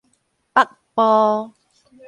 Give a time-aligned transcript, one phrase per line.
[0.55, 1.53] 北埔